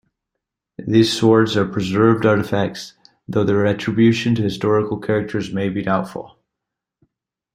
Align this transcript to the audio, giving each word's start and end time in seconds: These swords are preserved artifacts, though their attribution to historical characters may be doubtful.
These 0.79 1.13
swords 1.15 1.55
are 1.55 1.67
preserved 1.67 2.25
artifacts, 2.25 2.95
though 3.27 3.43
their 3.43 3.67
attribution 3.67 4.33
to 4.33 4.41
historical 4.41 4.97
characters 4.97 5.53
may 5.53 5.69
be 5.69 5.83
doubtful. 5.83 6.39